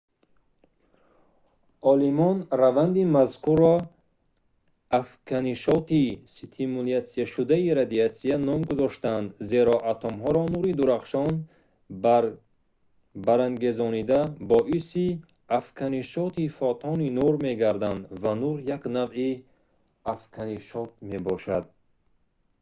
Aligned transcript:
олимон 1.91 2.37
раванди 2.61 3.03
мазкурро 3.15 3.75
«афканишоти 4.99 6.03
стимулятсияшудаи 6.35 7.67
радиатсия» 7.79 8.35
ном 8.47 8.59
гузоштаанд 8.69 9.27
зеро 9.51 9.77
атомҳоро 9.91 10.43
нури 10.53 10.71
дурахшон 10.79 11.31
барангезонида 13.27 14.19
боиси 14.51 15.07
афканишоти 15.59 16.45
фотони 16.57 17.07
нур 17.17 17.33
мегардад 17.45 17.99
ва 18.21 18.33
нур 18.41 18.55
як 18.75 18.83
навъи 18.95 19.31
афканишот 20.13 20.91
мебошад 21.09 21.65